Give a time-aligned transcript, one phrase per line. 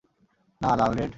[0.61, 1.09] না, লাল রেড!